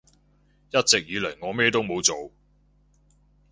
[0.71, 2.31] 一直以嚟我咩都冇做